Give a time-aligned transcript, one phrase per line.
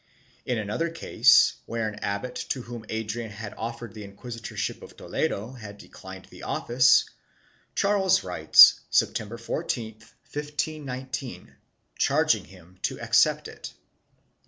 [0.47, 5.51] In another case, where an abbot, to whom Adrian had offered the inquisitorship of Toledo,
[5.51, 7.07] had de clined the office,
[7.75, 11.53] Charles writes, September 14, 1519,
[11.99, 13.73] charging him to accept it.